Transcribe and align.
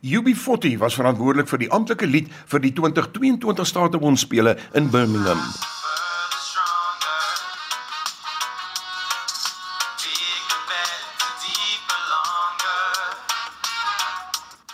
UB40 0.00 0.78
was 0.80 0.94
verantwoordelik 0.96 1.48
vir 1.50 1.60
die 1.60 1.68
amptelike 1.76 2.06
lied 2.08 2.28
vir 2.48 2.62
die 2.64 2.72
2022 2.72 3.66
Statebond 3.68 4.20
spele 4.20 4.56
in 4.72 4.88
Birmingham. 4.88 5.40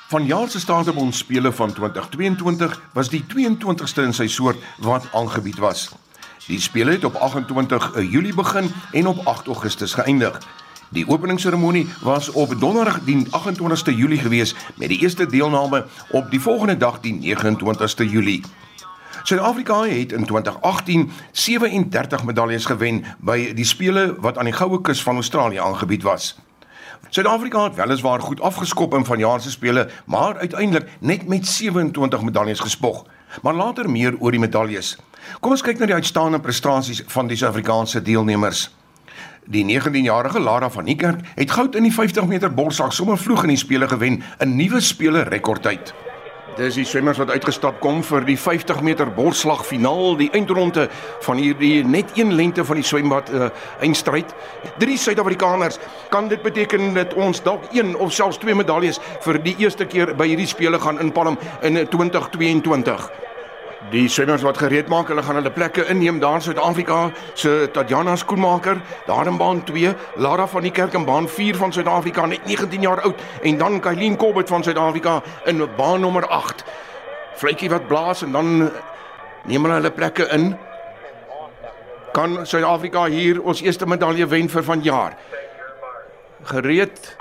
Vanjaar 0.06 0.48
se 0.48 0.60
Statebond 0.62 1.14
spele 1.14 1.50
van 1.52 1.72
2022 1.74 2.77
was 2.95 3.11
die 3.11 3.24
22ste 3.27 4.06
in 4.06 4.14
sy 4.14 4.29
soort 4.30 4.62
wat 4.79 5.08
aangebied 5.11 5.58
was. 5.58 5.88
Die 6.46 6.61
spele 6.62 6.95
het 6.95 7.04
op 7.04 7.18
28 7.18 7.90
Julie 8.06 8.34
begin 8.34 8.70
en 8.93 9.11
op 9.11 9.27
8 9.27 9.50
Augustus 9.50 9.98
geëindig. 9.98 10.38
Die 10.89 11.09
openingsseremonie 11.09 11.89
was 12.02 12.30
op 12.30 12.61
Donderdag 12.61 13.00
die 13.05 13.27
28ste 13.27 13.95
Julie 13.95 14.19
gewees 14.19 14.55
met 14.75 14.89
die 14.89 14.98
eerste 14.98 15.27
deelname 15.27 15.87
op 16.11 16.30
die 16.30 16.41
volgende 16.41 16.77
dag 16.77 17.01
die 17.01 17.37
29ste 17.37 18.06
Julie. 18.10 18.43
Suid-Afrika 19.23 19.83
het 19.83 20.12
in 20.12 20.24
2018 20.24 21.10
37 21.33 22.24
medaljes 22.24 22.65
gewen 22.65 23.05
by 23.19 23.52
die 23.55 23.65
spele 23.65 24.15
wat 24.23 24.38
aan 24.38 24.46
die 24.46 24.55
Goue 24.55 24.80
Kus 24.80 25.02
van 25.02 25.15
Australië 25.15 25.59
aangebied 25.59 26.02
was. 26.02 26.38
Suid-Afrika 27.09 27.65
het 27.65 27.74
weliswaar 27.74 28.21
goed 28.21 28.41
afgeskop 28.41 28.95
in 28.95 29.05
vanjaar 29.05 29.41
se 29.41 29.51
spele, 29.51 29.88
maar 30.05 30.38
uiteindelik 30.38 30.88
net 30.98 31.27
met 31.29 31.46
27 31.46 32.23
medaljes 32.23 32.60
gespog. 32.60 33.05
Maar 33.43 33.55
later 33.55 33.91
meer 33.91 34.15
oor 34.18 34.30
die 34.30 34.41
medaljes. 34.41 34.98
Kom 35.41 35.51
ons 35.51 35.62
kyk 35.62 35.79
na 35.79 35.87
die 35.87 35.95
uitstaande 35.95 36.41
prestasies 36.41 37.02
van 37.07 37.27
die 37.27 37.37
Suid-Afrikaanse 37.37 38.02
deelnemers. 38.02 38.71
Die 39.47 39.65
19-jarige 39.65 40.41
Lara 40.41 40.70
van 40.70 40.84
Niekerk 40.84 41.20
het 41.34 41.51
goud 41.51 41.74
in 41.74 41.87
die 41.87 41.95
50 41.95 42.27
meter 42.27 42.51
borsslag 42.51 42.93
sommer 42.93 43.19
vroeg 43.19 43.45
in 43.47 43.55
die 43.55 43.62
spele 43.62 43.88
gewen, 43.88 44.23
'n 44.41 44.57
nuwe 44.57 44.80
spele 44.80 45.23
rekordtyd. 45.23 45.95
Dis 46.57 46.74
die 46.74 46.87
swemmers 46.88 47.19
wat 47.21 47.30
uitgestap 47.30 47.83
kom 47.84 47.98
vir 48.02 48.24
die 48.24 48.37
50 48.41 48.79
meter 48.80 49.10
borsslag 49.13 49.66
finaal, 49.68 50.16
die 50.16 50.30
eindronde 50.32 50.87
van 51.27 51.37
hierdie 51.37 51.85
net 51.85 52.15
een 52.16 52.32
lengte 52.32 52.65
van 52.65 52.80
die 52.80 52.87
swembad 52.87 53.29
uh, 53.29 53.51
eindstryd. 53.85 54.32
Drie 54.79 54.96
Suid-Afrikaners 54.96 55.77
kan 56.09 56.29
dit 56.33 56.43
beteken 56.43 56.95
dat 56.95 57.12
ons 57.15 57.43
dalk 57.43 57.68
een 57.77 57.93
of 57.96 58.12
selfs 58.12 58.40
twee 58.40 58.55
medaljes 58.55 59.02
vir 59.21 59.43
die 59.45 59.55
eerste 59.59 59.85
keer 59.85 60.15
by 60.16 60.30
hierdie 60.33 60.49
spele 60.49 60.80
gaan 60.80 61.01
inpalm 61.01 61.37
in 61.60 61.83
2022. 61.93 63.26
Die 63.90 64.09
swemmers 64.10 64.42
wat 64.42 64.59
gereed 64.59 64.88
maak, 64.91 65.06
hulle 65.12 65.22
gaan 65.22 65.38
hulle 65.38 65.50
plekke 65.54 65.84
inneem 65.92 66.16
daar 66.19 66.41
in 66.41 66.42
Suid-Afrika. 66.42 67.10
Se 67.38 67.69
Tatjana 67.72 68.16
Skoenmaker, 68.19 68.81
daar 69.06 69.26
in 69.31 69.37
baan 69.38 69.60
2, 69.65 69.93
Lara 70.16 70.47
van 70.50 70.62
die 70.66 70.72
Kerk 70.75 70.97
in 70.98 71.04
baan 71.06 71.28
4 71.28 71.56
van 71.56 71.72
Suid-Afrika, 71.72 72.26
net 72.26 72.47
19 72.50 72.82
jaar 72.82 73.00
oud, 73.06 73.22
en 73.43 73.59
dan 73.59 73.81
Kylien 73.81 74.16
Kobbet 74.16 74.48
van 74.48 74.62
Suid-Afrika 74.66 75.20
in 75.44 75.62
baan 75.76 76.00
nommer 76.00 76.26
8. 76.26 76.65
Vletjie 77.37 77.70
wat 77.70 77.87
blaas 77.87 78.25
en 78.26 78.32
dan 78.32 78.50
neem 79.44 79.62
hulle 79.62 79.78
hulle 79.78 79.94
plekke 79.94 80.26
in. 80.34 80.56
Kan 82.12 82.41
Suid-Afrika 82.43 83.04
hier 83.06 83.38
ons 83.43 83.62
eerste 83.62 83.87
medalje 83.87 84.26
wen 84.26 84.50
vir 84.50 84.66
vanjaar? 84.66 85.15
Gereed 86.43 87.15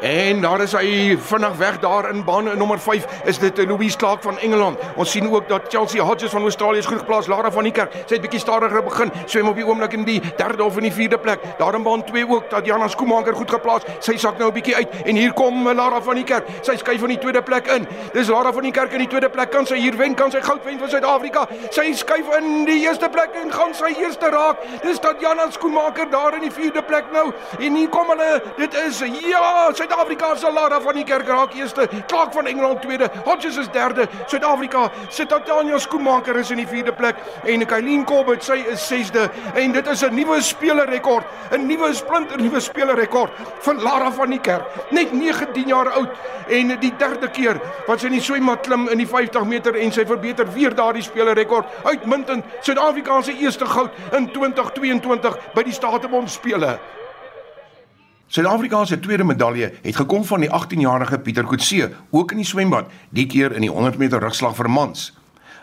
En 0.00 0.40
daar 0.40 0.60
is 0.60 0.72
hy 0.76 1.16
vinnig 1.16 1.56
weg 1.56 1.78
daar 1.80 2.10
in 2.10 2.24
baan 2.24 2.58
nommer 2.58 2.78
5 2.78 3.06
is 3.24 3.38
dit 3.38 3.58
Louise 3.66 3.96
Clark 3.96 4.22
van 4.22 4.38
Engeland. 4.38 4.78
Ons 4.96 5.10
sien 5.10 5.32
ook 5.32 5.48
dat 5.48 5.62
Chelsea 5.68 6.02
Hodges 6.02 6.30
van 6.30 6.42
Australië 6.42 6.78
is 6.78 6.86
goed 6.86 6.98
geplaas. 6.98 7.26
Lara 7.26 7.50
van 7.50 7.64
die 7.64 7.72
Kerk, 7.72 7.94
sy 8.04 8.18
het 8.18 8.20
bietjie 8.20 8.40
stadiger 8.40 8.82
begin. 8.84 9.12
Swem 9.24 9.48
op 9.48 9.56
die 9.56 9.64
oomblik 9.64 9.96
in 9.96 10.04
die 10.04 10.20
derde 10.36 10.64
of 10.64 10.76
in 10.76 10.84
die 10.84 10.92
vierde 10.92 11.18
plek. 11.18 11.40
Daar 11.58 11.74
in 11.74 11.82
baan 11.82 12.04
2 12.04 12.28
ook 12.28 12.50
Tatiana 12.50 12.88
Skoomaker 12.88 13.34
goed 13.34 13.50
geplaas. 13.50 13.88
Sy 13.98 14.18
sak 14.20 14.38
nou 14.38 14.50
'n 14.50 14.52
bietjie 14.52 14.74
uit 14.76 14.88
en 15.04 15.16
hier 15.16 15.32
kom 15.32 15.72
Lara 15.72 16.02
van 16.02 16.14
die 16.14 16.24
Kerk. 16.24 16.44
Sy 16.60 16.76
skuif 16.76 17.00
van 17.00 17.08
die 17.08 17.18
tweede 17.18 17.42
plek 17.42 17.66
in. 17.66 17.88
Dis 18.12 18.28
Lara 18.28 18.52
van 18.52 18.62
die 18.62 18.72
Kerk 18.72 18.92
in 18.92 18.98
die 18.98 19.08
tweede 19.08 19.30
plek. 19.30 19.50
Kan 19.50 19.66
sy 19.66 19.76
hier 19.76 19.96
wen? 19.96 20.14
Kan 20.14 20.30
sy 20.30 20.40
goud 20.40 20.64
wen 20.64 20.78
vir 20.78 20.88
Suid-Afrika? 20.88 21.48
Sy 21.70 21.92
skuif 21.92 22.36
in 22.38 22.64
die 22.64 22.84
eerste 22.84 23.08
plek 23.08 23.30
en 23.42 23.52
gaan 23.52 23.74
sy 23.74 23.94
eerste 23.98 24.28
raak. 24.30 24.56
Dis 24.82 24.98
Tatiana 24.98 25.50
Skoomaker 25.50 26.10
daar 26.10 26.34
in 26.34 26.40
die 26.40 26.52
vierde 26.52 26.82
plek 26.82 27.04
nou. 27.12 27.32
En 27.58 27.74
hier 27.74 27.88
kom 27.88 28.08
hulle. 28.08 28.42
Dit 28.56 28.74
is 28.74 29.00
ja, 29.00 29.72
sy 29.72 29.85
Suid-Afrika 29.86 30.34
se 30.36 30.50
Lara 30.50 30.80
van 30.80 30.96
die 30.98 31.04
Kerk 31.04 31.28
raak 31.28 31.52
eerste, 31.54 31.86
Clark 32.08 32.32
van 32.34 32.46
Engeland 32.46 32.80
tweede, 32.82 33.06
Hodges 33.24 33.56
is 33.56 33.68
derde, 33.70 34.08
Suid-Afrika 34.26 34.90
se 35.08 35.26
Tatiana 35.26 35.78
Skoemaker 35.78 36.36
is 36.36 36.50
in 36.50 36.58
die 36.58 36.66
vierde 36.66 36.92
plek 36.92 37.20
en 37.46 37.62
Kylien 37.70 38.02
Kobbet 38.04 38.42
sy 38.42 38.56
is 38.72 38.82
sesde 38.82 39.28
en 39.54 39.76
dit 39.76 39.86
is 39.86 40.02
'n 40.02 40.14
nuwe 40.14 40.40
spelerrekord, 40.42 41.24
'n 41.52 41.66
nuwe 41.66 41.94
splinter 41.94 42.42
nuwe 42.42 42.60
spelerrekord 42.60 43.30
vir 43.60 43.74
Lara 43.74 44.10
van 44.10 44.30
die 44.30 44.40
Kerk. 44.40 44.66
Net 44.90 45.12
19 45.12 45.68
jaar 45.68 45.92
oud 45.92 46.10
en 46.48 46.80
die 46.80 46.92
derde 46.98 47.30
keer 47.30 47.60
wat 47.86 48.00
sy 48.00 48.06
in 48.06 48.12
die 48.12 48.20
swemmat 48.20 48.62
klim 48.62 48.88
in 48.88 48.98
die 48.98 49.06
50 49.06 49.44
meter 49.44 49.76
en 49.76 49.92
sy 49.92 50.04
verbeter 50.04 50.52
weer 50.52 50.74
daardie 50.74 51.02
spelerrekord. 51.02 51.66
Uitmuntend 51.84 52.44
Suid-Afrika 52.60 53.22
se 53.22 53.32
eerste 53.32 53.66
goud 53.66 53.90
in 54.12 54.32
2022 54.32 55.38
by 55.54 55.62
die 55.62 55.72
Statebond 55.72 56.30
spele. 56.30 56.78
Suid-Afrika 58.26 58.84
se 58.84 59.00
tweede 59.00 59.24
medalje 59.24 59.72
het 59.82 59.96
gekom 59.96 60.24
van 60.24 60.40
die 60.40 60.50
18-jarige 60.50 61.18
Pieter 61.18 61.44
Kotse, 61.46 61.92
ook 62.10 62.32
in 62.34 62.40
die 62.42 62.46
swembad, 62.46 62.88
die 63.14 63.26
keer 63.26 63.52
in 63.54 63.62
die 63.62 63.70
100 63.70 63.98
meter 64.02 64.18
rugslag 64.18 64.56
vir 64.58 64.66
mans. 64.70 65.12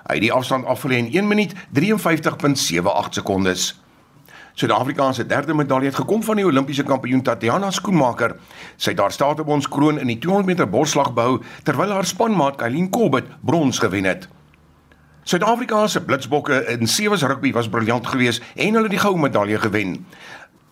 Hy 0.07 0.15
het 0.15 0.23
die 0.23 0.31
afstand 0.31 0.63
afgelê 0.71 1.01
in 1.01 1.09
1 1.11 1.27
minuut 1.27 1.51
53.78 1.75 3.17
sekondes. 3.19 3.65
Suid-Afrika 4.55 5.09
se 5.11 5.25
derde 5.27 5.53
medalje 5.53 5.91
het 5.91 5.99
gekom 5.99 6.23
van 6.23 6.39
die 6.39 6.45
Olimpiese 6.45 6.85
kampioen 6.87 7.21
Tatiana 7.21 7.71
Skoenmaker. 7.71 8.37
Sy 8.77 8.93
het 8.93 9.01
daar 9.01 9.11
staat 9.11 9.43
op 9.43 9.51
ons 9.51 9.67
kroon 9.67 9.99
in 9.99 10.07
die 10.07 10.19
200 10.23 10.47
meter 10.47 10.69
borsslag 10.69 11.11
behou 11.13 11.41
terwyl 11.67 11.91
haar 11.91 12.07
spanmaat 12.07 12.61
Kylien 12.61 12.87
Kobbet 12.89 13.27
brons 13.41 13.83
gewen 13.83 14.07
het. 14.07 14.29
Suid-Afrika 15.23 15.87
se 15.87 16.01
blitsbokke 16.03 16.65
in 16.73 16.87
sewees 16.87 17.23
rugby 17.23 17.51
was 17.55 17.69
briljant 17.71 18.07
geweest 18.07 18.43
en 18.55 18.75
hulle 18.75 18.89
die 18.91 18.99
goue 18.99 19.19
medalje 19.19 19.59
gewen. 19.59 20.05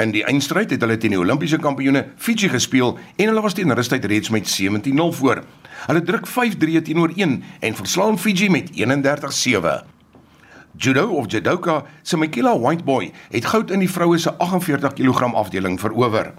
In 0.01 0.09
die 0.09 0.23
eindstryd 0.25 0.71
het 0.73 0.81
hulle 0.81 0.95
teen 0.97 1.13
die 1.13 1.19
Olimpiese 1.19 1.59
kampioene 1.61 2.07
Fiji 2.17 2.47
gespeel 2.49 2.95
en 2.97 3.27
hulle 3.29 3.41
was 3.43 3.53
teen 3.53 3.73
rustyd 3.77 4.05
reeds 4.09 4.31
met 4.33 4.47
17-0 4.49 5.11
voor. 5.19 5.43
Hulle 5.85 6.01
druk 6.07 6.25
5-3 6.25 6.81
teenoor 6.87 7.13
1 7.13 7.35
en 7.59 7.75
verslaan 7.77 8.17
Fiji 8.19 8.49
met 8.49 8.71
31-7. 8.73 9.83
Judo 10.77 11.05
of 11.19 11.29
judoka 11.31 11.83
se 12.01 12.17
Michaela 12.17 12.55
Whiteboy 12.59 13.11
het 13.29 13.45
goud 13.45 13.71
in 13.71 13.85
die 13.85 13.91
vroue 13.91 14.17
se 14.17 14.33
48 14.33 14.93
kg 14.97 15.33
afdeling 15.33 15.79
verower. 15.79 16.33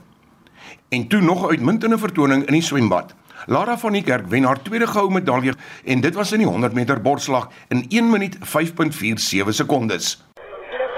En 0.89 1.07
toe 1.09 1.21
nog 1.21 1.47
'n 1.47 1.51
uitmuntende 1.51 1.99
vertoning 1.99 2.47
in 2.47 2.53
die 2.53 2.63
swembad. 2.63 3.15
Lara 3.47 3.79
van 3.79 3.93
die 3.93 4.03
Kerk 4.03 4.27
wen 4.27 4.45
haar 4.45 4.63
tweede 4.63 4.87
goue 4.87 5.11
medalje 5.11 5.55
en 5.85 6.01
dit 6.01 6.15
was 6.15 6.33
in 6.33 6.39
die 6.39 6.47
100 6.47 6.73
meter 6.73 7.01
borsslag 7.01 7.49
in 7.69 7.87
1 7.89 8.11
minuut 8.11 8.39
5.47 8.39 9.49
sekondes. 9.49 10.32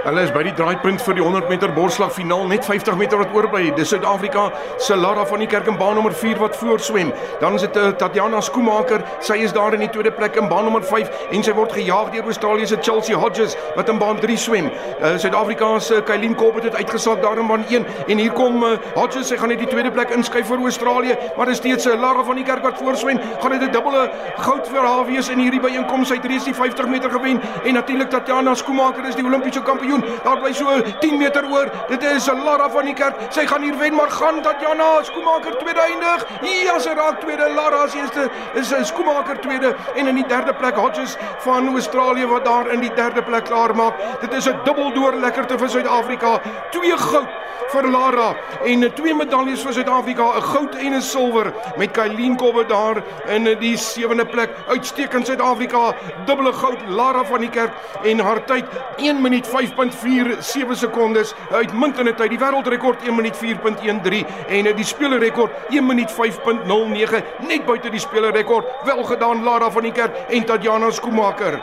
Hulle 0.04 0.20
is 0.20 0.32
by 0.34 0.42
die 0.44 0.52
draaipunt 0.52 1.00
vir 1.00 1.16
die 1.16 1.22
100 1.24 1.46
meter 1.48 1.70
borsslag 1.72 2.10
finaal 2.12 2.42
net 2.50 2.66
50 2.68 2.98
meter 3.00 3.16
wat 3.16 3.30
oorbly. 3.32 3.70
Dis 3.72 3.88
Suid-Afrika 3.88 4.50
se 4.76 4.98
Lara 5.00 5.22
van 5.24 5.40
die 5.40 5.46
Kerk 5.48 5.70
in 5.70 5.78
baan 5.80 5.94
nommer 5.96 6.12
4 6.12 6.42
wat 6.42 6.58
voorswem. 6.60 7.08
Dan 7.40 7.54
is 7.56 7.62
dit 7.64 7.78
uh, 7.80 7.86
Tatiana 7.96 8.42
Skoomaker. 8.44 9.00
Sy 9.24 9.38
is 9.46 9.54
daar 9.56 9.72
in 9.72 9.80
die 9.80 9.88
tweede 9.88 10.12
plek 10.12 10.36
in 10.36 10.50
baan 10.50 10.68
nommer 10.68 10.84
5 10.84 11.30
en 11.32 11.46
sy 11.46 11.54
word 11.56 11.72
gejaag 11.72 12.10
deur 12.12 12.28
Australië 12.28 12.68
se 12.68 12.78
Chelsea 12.84 13.16
Hodges 13.16 13.54
wat 13.78 13.88
in 13.88 14.02
baan 14.02 14.20
3 14.20 14.36
swem. 14.42 14.68
Uh, 14.98 15.14
Suid-Afrika 15.22 15.70
se 15.80 16.02
Kylien 16.04 16.36
Kobbet 16.36 16.68
het 16.68 16.76
uitgesak 16.82 17.24
daar 17.24 17.40
in 17.40 17.48
baan 17.48 17.64
1 17.72 17.88
en 18.04 18.20
hier 18.20 18.36
kom 18.36 18.60
uh, 18.60 18.74
Hodges. 18.98 19.32
Sy 19.32 19.40
gaan 19.40 19.54
net 19.54 19.64
die 19.64 19.70
tweede 19.72 19.94
plek 19.96 20.12
inskuif 20.12 20.52
vir 20.52 20.66
Australië, 20.68 21.16
maar 21.38 21.48
dis 21.48 21.62
steeds 21.62 21.88
uh, 21.88 21.96
Lara 21.96 22.26
van 22.28 22.42
die 22.42 22.44
Kerk 22.44 22.68
wat 22.68 22.76
voorswem. 22.82 23.22
Gaan 23.40 23.56
dit 23.56 23.64
'n 23.70 23.72
dubbele 23.72 24.04
goud 24.36 24.68
vir 24.68 24.84
haar 24.84 25.08
wees 25.08 25.32
in 25.32 25.40
hierdie 25.40 25.64
byeenkoms. 25.64 26.12
Sy 26.12 26.20
het 26.20 26.28
reeds 26.28 26.44
die 26.52 26.54
50 26.60 26.92
meter 26.92 27.08
gewen 27.16 27.40
en 27.64 27.80
natuurlik 27.80 28.12
Tatiana 28.12 28.52
Skoomaker 28.54 29.08
is 29.08 29.16
die 29.16 29.24
Olimpiese 29.24 29.64
kampioen 29.64 29.93
kampioen. 30.00 30.22
Daar 30.24 30.38
bly 30.38 30.52
so 30.52 30.82
10 31.00 31.18
meter 31.18 31.44
oor. 31.50 31.70
Dit 31.88 32.02
is 32.02 32.26
Lara 32.26 32.70
van 32.70 32.84
die 32.84 32.94
Kerk. 32.94 33.14
Sy 33.30 33.46
gaan 33.46 33.62
hier 33.62 33.76
wen, 33.78 33.94
maar 33.94 34.10
gaan 34.10 34.42
Tatjana 34.42 35.02
Skoemaker 35.02 35.58
tweede 35.58 35.80
eindig. 35.80 36.26
Ja, 36.64 36.78
sy 36.78 36.94
raak 36.94 37.20
tweede. 37.20 37.50
Lara 37.54 37.84
is 37.84 37.94
eerste. 37.94 38.30
Is 38.54 38.72
Skoemaker 38.88 39.40
tweede 39.40 39.74
en 39.94 40.06
in 40.06 40.14
die 40.14 40.26
derde 40.26 40.54
plek 40.54 40.76
Hodges 40.76 41.16
van 41.38 41.68
Australië 41.68 42.26
wat 42.26 42.44
daar 42.44 42.70
in 42.72 42.80
die 42.80 42.94
derde 42.94 43.22
plek 43.22 43.44
klaar 43.44 43.74
maak. 43.76 43.94
Dit 44.20 44.32
is 44.32 44.48
'n 44.48 44.60
dubbeldoor 44.64 45.14
lekkerte 45.14 45.58
vir 45.58 45.68
Suid-Afrika. 45.68 46.40
Twee 46.70 46.96
goud 46.96 47.28
vir 47.74 47.88
Lara 47.90 48.28
en 48.64 48.86
twee 48.94 49.14
medaljes 49.14 49.62
vir 49.66 49.72
Suid-Afrika, 49.78 50.24
'n 50.36 50.42
goud 50.42 50.74
en 50.74 50.94
'n 50.94 51.02
silwer 51.02 51.52
met 51.76 51.92
Kylien 51.92 52.36
Kobbe 52.36 52.64
daar 52.66 53.02
in 53.26 53.44
die 53.58 53.76
sewende 53.76 54.24
plek. 54.24 54.50
Uitstekend 54.68 55.26
Suid-Afrika, 55.26 55.94
dubbele 56.26 56.52
goud 56.52 56.78
Lara 56.88 57.24
van 57.24 57.40
die 57.40 57.50
Kerk 57.50 57.72
en 58.04 58.18
haar 58.18 58.44
tyd 58.44 58.64
1 58.96 59.20
minuut 59.20 59.46
5.47 59.92 60.74
sekondes. 60.78 61.34
Uitmuntende 61.50 62.14
tyd, 62.14 62.30
die 62.30 62.38
wêreldrekord 62.38 63.02
1 63.02 63.16
minuut 63.16 63.36
4.13 63.36 64.24
en 64.48 64.70
die 64.76 64.84
spelerrekord 64.84 65.52
1 65.70 65.86
minuut 65.86 66.10
5.09 66.10 67.22
net 67.48 67.66
buite 67.66 67.90
die 67.90 68.00
spelerrekord. 68.00 68.66
Wel 68.84 69.04
gedaan 69.04 69.42
Lara 69.44 69.70
van 69.70 69.82
die 69.82 69.92
Kerk 69.92 70.16
en 70.28 70.44
Tatjana 70.44 70.90
Skoomaker. 70.90 71.60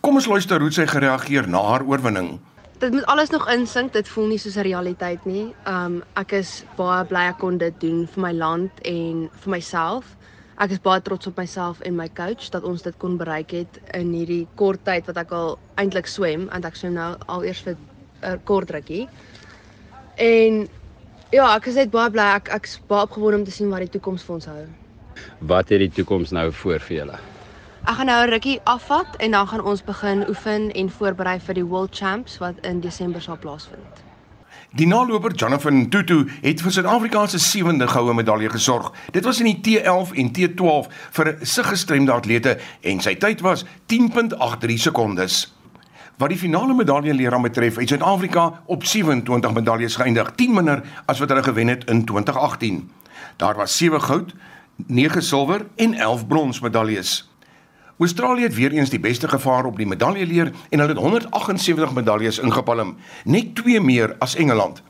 Kom 0.00 0.18
ons 0.18 0.26
luister 0.26 0.60
hoe 0.60 0.72
sy 0.72 0.86
gereageer 0.86 1.46
na 1.46 1.62
haar 1.62 1.86
oorwinning 1.86 2.40
dit 2.82 2.92
moet 2.92 3.06
alles 3.06 3.30
nog 3.30 3.50
insink. 3.50 3.92
Dit 3.92 4.08
voel 4.08 4.26
nie 4.26 4.38
soos 4.38 4.56
'n 4.56 4.66
realiteit 4.66 5.24
nie. 5.24 5.54
Um 5.66 6.02
ek 6.14 6.32
is 6.32 6.64
baie 6.76 7.04
bly 7.04 7.28
ek 7.28 7.38
kon 7.38 7.58
dit 7.58 7.80
doen 7.80 8.08
vir 8.14 8.22
my 8.22 8.32
land 8.32 8.70
en 8.82 9.30
vir 9.32 9.50
myself. 9.50 10.04
Ek 10.60 10.70
is 10.70 10.82
baie 10.82 11.00
trots 11.00 11.26
op 11.26 11.36
myself 11.36 11.80
en 11.80 11.96
my 11.96 12.08
coach 12.08 12.50
dat 12.50 12.64
ons 12.64 12.82
dit 12.82 12.94
kon 12.98 13.16
bereik 13.16 13.50
het 13.50 13.80
in 13.94 14.12
hierdie 14.12 14.46
kort 14.54 14.84
tyd 14.84 15.06
wat 15.06 15.16
ek 15.16 15.32
al 15.32 15.58
eintlik 15.80 16.06
swem 16.06 16.48
want 16.50 16.64
ek 16.64 16.76
swem 16.76 16.94
nou 16.94 17.16
al 17.26 17.44
eers 17.44 17.62
vir 17.64 17.76
'n 17.76 18.34
uh, 18.34 18.36
kort 18.44 18.70
rukkie. 18.70 19.08
En 20.16 20.68
ja, 21.32 21.56
ek 21.56 21.66
is 21.66 21.74
net 21.74 21.90
baie 21.90 22.10
bly 22.10 22.28
ek 22.36 22.48
ek's 22.48 22.78
baie 22.88 23.02
opgewonde 23.02 23.38
om 23.38 23.44
te 23.44 23.50
sien 23.50 23.70
wat 23.70 23.80
die 23.80 23.92
toekoms 23.98 24.22
vir 24.22 24.34
ons 24.34 24.46
hou. 24.46 24.66
Wat 25.40 25.68
het 25.68 25.78
die 25.78 25.90
toekoms 25.90 26.30
nou 26.30 26.52
voor 26.52 26.80
vir 26.80 26.96
julle? 26.96 27.18
Ek 27.82 27.96
gaan 27.98 28.06
nou 28.06 28.20
'n 28.26 28.30
rukkie 28.30 28.60
afvat 28.64 29.16
en 29.18 29.30
dan 29.30 29.48
gaan 29.48 29.64
ons 29.64 29.82
begin 29.82 30.28
oefen 30.28 30.70
en 30.70 30.90
voorberei 30.90 31.40
vir 31.40 31.54
die 31.54 31.66
World 31.66 31.96
Champs 31.96 32.38
wat 32.38 32.54
in 32.62 32.80
Desember 32.80 33.20
sal 33.20 33.36
plaasvind. 33.36 34.11
Die 34.72 34.86
naloper 34.86 35.34
Jonathan 35.36 35.88
Tutu 35.92 36.22
het 36.40 36.62
vir 36.64 36.72
Suid-Afrika 36.72 37.26
se 37.28 37.36
sewende 37.38 37.84
goue 37.92 38.14
medalje 38.16 38.48
gesorg. 38.48 38.86
Dit 39.12 39.26
was 39.28 39.42
in 39.42 39.50
die 39.50 39.58
T11 39.60 40.14
en 40.16 40.30
T12 40.32 40.86
vir 41.12 41.30
sig 41.44 41.66
gestremde 41.68 42.14
atlete 42.14 42.54
en 42.80 43.02
sy 43.04 43.12
tyd 43.20 43.44
was 43.44 43.66
10.83 43.92 44.80
sekondes. 44.80 45.42
Wat 46.16 46.32
die 46.32 46.40
finale 46.40 46.72
medalje 46.72 47.12
leer 47.12 47.36
aan 47.36 47.44
betref, 47.44 47.76
het 47.82 47.92
Suid-Afrika 47.92 48.62
op 48.64 48.86
27 48.88 49.52
medaljes 49.52 49.98
geëindig, 50.00 50.32
10 50.40 50.56
minder 50.56 50.80
as 51.04 51.20
wat 51.20 51.28
hulle 51.28 51.44
gewen 51.44 51.68
het 51.68 51.84
in 51.92 52.04
2018. 52.08 52.80
Daar 53.36 53.60
was 53.60 53.76
7 53.76 54.00
goud, 54.00 54.32
9 54.86 55.22
silwer 55.22 55.66
en 55.76 55.94
11 55.94 56.26
brons 56.26 56.60
medaljes. 56.64 57.31
Australië 57.98 58.42
het 58.42 58.54
weer 58.54 58.72
eens 58.72 58.90
die 58.90 59.00
beste 59.00 59.28
gevaar 59.28 59.64
op 59.64 59.76
die 59.76 59.86
medaljeleer 59.86 60.52
en 60.68 60.78
hulle 60.78 60.92
het 60.92 60.98
178 60.98 61.92
medaljes 61.92 62.38
ingepalm, 62.38 62.96
net 63.24 63.54
2 63.54 63.80
meer 63.80 64.16
as 64.18 64.34
Engeland. 64.34 64.82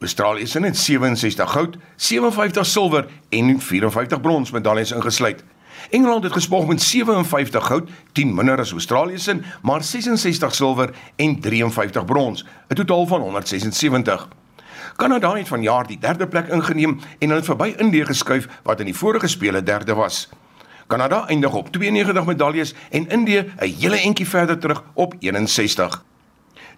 Australië 0.00 0.46
se 0.46 0.60
het 0.60 0.76
67 0.76 1.50
goud, 1.50 1.76
57 1.96 2.66
silwer 2.66 3.06
en 3.28 3.60
54 3.60 4.20
brons 4.20 4.50
medaljes 4.50 4.90
ingesluit. 4.90 5.44
Engeland 5.90 6.24
het 6.24 6.32
gespog 6.32 6.66
met 6.66 6.82
57 6.82 7.66
goud, 7.66 7.88
10 8.12 8.34
minder 8.34 8.58
as 8.58 8.72
Australië 8.72 9.18
se, 9.18 9.40
maar 9.62 9.82
66 9.82 10.54
silwer 10.54 10.90
en 11.16 11.40
53 11.40 12.04
brons, 12.04 12.44
'n 12.68 12.74
totaal 12.74 13.06
van 13.06 13.20
176. 13.20 14.28
Kanada 14.96 15.34
het 15.34 15.48
vanjaar 15.48 15.86
die 15.86 15.98
derde 15.98 16.26
plek 16.26 16.48
ingeneem 16.48 17.00
en 17.18 17.28
hulle 17.28 17.42
verby 17.42 17.74
Indië 17.76 18.04
geskuif 18.04 18.48
wat 18.62 18.80
in 18.80 18.84
die 18.84 18.96
vorige 18.96 19.28
spele 19.28 19.62
derde 19.62 19.94
was. 19.94 20.28
Kanada 20.90 21.26
eindig 21.28 21.54
op 21.54 21.68
92 21.72 22.24
medaljes 22.26 22.74
en 22.90 23.08
Indië 23.08 23.44
'n 23.58 23.74
hele 23.78 24.00
entjie 24.00 24.28
verder 24.28 24.58
terug 24.58 24.82
op 24.94 25.14
61. 25.18 26.04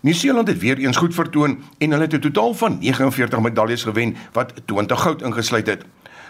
Nieu-Seeland 0.00 0.48
het 0.48 0.58
weer 0.58 0.78
eens 0.78 0.96
goed 0.96 1.14
vertoon 1.14 1.62
en 1.78 1.90
hulle 1.90 2.02
het 2.02 2.14
'n 2.14 2.20
totaal 2.20 2.54
van 2.54 2.78
49 2.80 3.40
medaljes 3.40 3.82
gewen 3.82 4.16
wat 4.32 4.52
20 4.64 5.00
goud 5.00 5.22
ingesluit 5.22 5.66
het. 5.66 5.84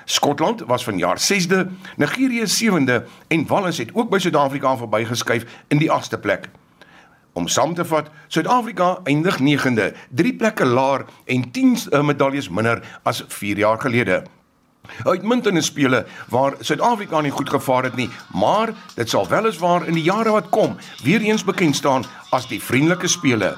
Skotland 0.04 0.60
was 0.60 0.84
vanjaar 0.84 1.18
6de, 1.18 1.66
Nigerië 1.96 2.46
7de 2.46 3.04
en 3.28 3.46
Wallis 3.46 3.78
het 3.78 3.90
ook 3.92 4.10
by 4.10 4.18
Suid-Afrika 4.18 4.76
verbygeskuif 4.76 5.44
in 5.68 5.78
die 5.78 5.90
8ste 5.90 6.20
plek. 6.20 6.48
Om 7.32 7.48
saam 7.48 7.74
te 7.74 7.84
vat, 7.84 8.10
Suid-Afrika 8.26 8.98
eindig 9.04 9.38
9de, 9.38 9.94
3 10.10 10.36
plekke 10.36 10.64
laer 10.64 11.04
en 11.24 11.50
10 11.50 11.76
eh, 11.90 12.02
medaljes 12.02 12.48
minder 12.48 13.00
as 13.02 13.24
4 13.28 13.58
jaar 13.58 13.80
gelede. 13.80 14.22
Uitmuntende 15.04 15.62
spele 15.62 16.06
waar 16.28 16.56
Suid-Afrika 16.60 17.20
nie 17.20 17.30
goed 17.30 17.50
gevaar 17.50 17.84
het 17.84 17.96
nie, 17.96 18.08
maar 18.34 18.72
dit 18.94 19.08
sal 19.08 19.28
weliswaar 19.28 19.86
in 19.86 19.94
die 19.94 20.06
jare 20.06 20.34
wat 20.34 20.50
kom 20.50 20.76
weer 21.02 21.20
eens 21.20 21.44
bekend 21.44 21.76
staan 21.76 22.04
as 22.30 22.48
die 22.50 22.62
vriendelike 22.62 23.08
spele. 23.08 23.54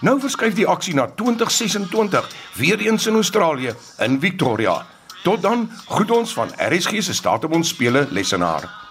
Nou 0.00 0.18
verskuif 0.20 0.54
die 0.56 0.66
aksie 0.68 0.94
na 0.94 1.06
2026, 1.06 2.28
weer 2.56 2.80
eens 2.88 3.06
in 3.06 3.14
Australië 3.14 3.74
in 3.98 4.20
Victoria. 4.20 4.82
Tot 5.24 5.42
dan, 5.42 5.70
groet 5.88 6.10
ons 6.10 6.34
van 6.34 6.52
RSG 6.56 7.02
se 7.02 7.14
staat 7.14 7.44
op 7.44 7.54
ons 7.54 7.68
spele 7.68 8.06
lesenaar. 8.10 8.85